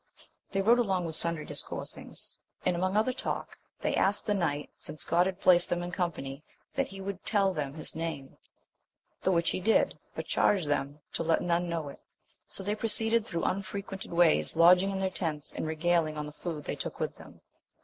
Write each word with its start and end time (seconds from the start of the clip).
They 0.51 0.63
rode 0.63 0.79
along 0.79 1.05
with 1.05 1.13
sundry 1.13 1.45
discoursings, 1.45 2.39
and 2.65 2.75
among 2.75 2.97
other 2.97 3.13
talk 3.13 3.55
they 3.81 3.93
asked 3.93 4.25
the 4.25 4.33
knight, 4.33 4.71
since 4.75 5.03
God 5.03 5.27
had 5.27 5.39
placed 5.39 5.69
them 5.69 5.83
in 5.83 5.91
company, 5.91 6.43
that 6.73 6.87
he 6.87 6.99
would 6.99 7.23
tell 7.23 7.53
them 7.53 7.75
his 7.75 7.95
name; 7.95 8.35
the 9.21 9.31
which 9.31 9.51
he 9.51 9.59
did, 9.59 9.99
but 10.15 10.25
charged 10.25 10.67
them 10.67 11.01
to 11.13 11.21
let 11.21 11.43
none 11.43 11.69
know 11.69 11.87
it. 11.87 11.99
So 12.49 12.63
they 12.63 12.73
proceeded 12.73 13.27
through 13.27 13.43
unfre 13.43 13.85
quented 13.85 14.09
ways, 14.11 14.55
lodging 14.55 14.89
in 14.89 14.97
their 14.97 15.11
tents, 15.11 15.53
and 15.53 15.67
regaling 15.67 16.17
on 16.17 16.25
the 16.25 16.31
food 16.33 16.63
they 16.63 16.75
took 16.75 16.99
with 16.99 17.17
them. 17.17 17.41